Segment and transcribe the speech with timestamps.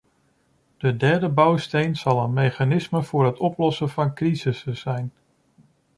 [0.77, 5.13] De derde bouwsteen zal een mechanisme voor het oplossen van crises zijn.